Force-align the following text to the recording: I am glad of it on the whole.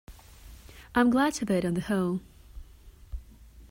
I 0.95 0.99
am 1.01 1.11
glad 1.11 1.43
of 1.43 1.51
it 1.51 1.63
on 1.63 1.75
the 1.75 1.81
whole. 1.81 2.21